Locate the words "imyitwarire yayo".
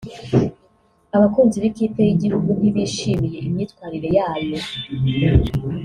3.47-4.57